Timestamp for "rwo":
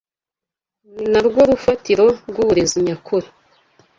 1.27-1.39